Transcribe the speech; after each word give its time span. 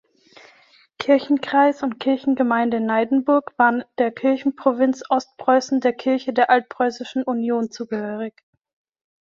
Kirchenkreis 0.97 1.83
und 1.83 1.99
Kirchengemeinde 1.99 2.79
Neidenburg 2.79 3.53
waren 3.57 3.83
der 3.99 4.09
Kirchenprovinz 4.11 5.03
Ostpreußen 5.07 5.79
der 5.79 5.93
Kirche 5.93 6.33
der 6.33 6.49
Altpreußischen 6.49 7.21
Union 7.21 7.69
zugehörig. 7.69 8.33